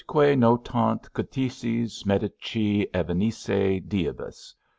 [0.09, 4.55] IDQUE NOTANT CRITICIS MEDICI EVENISSE DIEBUS.